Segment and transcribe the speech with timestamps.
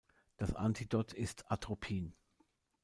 [0.37, 2.15] Das Antidot ist Atropin.